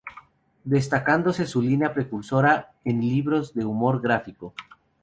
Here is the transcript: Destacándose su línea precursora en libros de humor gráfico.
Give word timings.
Destacándose 0.63 1.45
su 1.45 1.61
línea 1.61 1.93
precursora 1.93 2.73
en 2.83 3.01
libros 3.01 3.53
de 3.53 3.65
humor 3.65 4.01
gráfico. 4.01 4.55